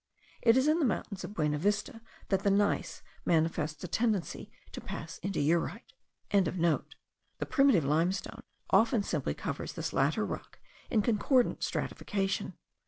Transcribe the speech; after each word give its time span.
It 0.41 0.57
is 0.57 0.67
in 0.67 0.79
the 0.79 0.85
mountains 0.85 1.23
of 1.23 1.35
Buenavista 1.35 2.01
that 2.29 2.41
the 2.41 2.49
gneiss 2.49 3.03
manifests 3.23 3.83
a 3.83 3.87
tendency 3.87 4.51
to 4.71 4.81
pass 4.81 5.19
into 5.19 5.39
eurite.) 5.39 5.93
The 6.31 7.45
primitive 7.47 7.85
limestone 7.85 8.41
often 8.71 9.03
simply 9.03 9.35
covers 9.35 9.73
this 9.73 9.93
latter 9.93 10.25
rock 10.25 10.57
in 10.89 11.03
concordant 11.03 11.61
stratification. 11.61 12.57